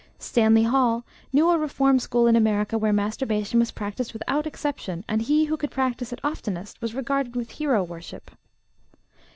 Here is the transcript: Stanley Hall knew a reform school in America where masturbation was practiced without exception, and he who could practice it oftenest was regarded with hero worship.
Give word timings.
Stanley 0.17 0.63
Hall 0.63 1.05
knew 1.31 1.51
a 1.51 1.59
reform 1.59 1.99
school 1.99 2.25
in 2.25 2.35
America 2.35 2.75
where 2.75 2.91
masturbation 2.91 3.59
was 3.59 3.69
practiced 3.69 4.13
without 4.13 4.47
exception, 4.47 5.05
and 5.07 5.21
he 5.21 5.45
who 5.45 5.55
could 5.57 5.69
practice 5.69 6.11
it 6.11 6.19
oftenest 6.23 6.81
was 6.81 6.95
regarded 6.95 7.35
with 7.35 7.51
hero 7.51 7.83
worship. 7.83 8.31